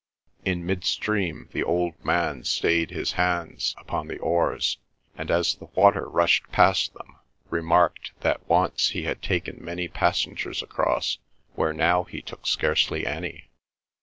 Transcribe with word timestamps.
In 0.43 0.65
mid 0.65 0.83
stream 0.83 1.47
the 1.51 1.61
old 1.63 1.93
man 2.03 2.43
stayed 2.43 2.89
his 2.89 3.11
hands 3.11 3.75
upon 3.77 4.07
the 4.07 4.17
oars, 4.17 4.79
and 5.15 5.29
as 5.29 5.53
the 5.53 5.67
water 5.75 6.09
rushed 6.09 6.51
past 6.51 6.95
them, 6.95 7.17
remarked 7.51 8.11
that 8.21 8.49
once 8.49 8.89
he 8.89 9.03
had 9.03 9.21
taken 9.21 9.63
many 9.63 9.87
passengers 9.87 10.63
across, 10.63 11.19
where 11.53 11.71
now 11.71 12.05
he 12.05 12.19
took 12.19 12.47
scarcely 12.47 13.05
any. 13.05 13.49